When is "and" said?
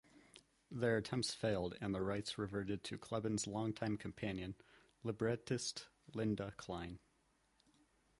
1.79-1.93